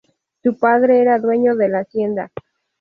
Su 0.41 0.57
padre 0.57 0.99
era 0.99 1.19
dueño 1.19 1.55
de 1.55 1.69
la 1.69 1.81
hacienda. 1.81 2.31